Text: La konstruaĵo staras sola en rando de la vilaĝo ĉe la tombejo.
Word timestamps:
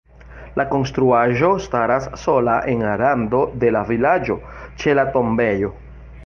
La 0.59 0.63
konstruaĵo 0.69 1.49
staras 1.65 2.07
sola 2.21 2.55
en 2.73 2.81
rando 3.03 3.43
de 3.65 3.71
la 3.77 3.83
vilaĝo 3.91 4.39
ĉe 4.83 4.97
la 5.03 5.05
tombejo. 5.19 5.73